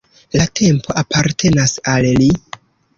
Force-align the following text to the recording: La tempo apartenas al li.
La 0.39 0.45
tempo 0.61 0.97
apartenas 1.03 1.77
al 1.95 2.13
li. 2.25 2.35